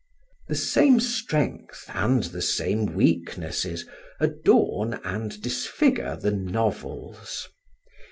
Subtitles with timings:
[0.47, 3.85] The same strength and the same weaknesses
[4.19, 7.47] adorn and disfigure the novels.